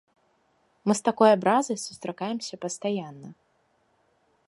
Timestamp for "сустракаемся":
1.85-2.55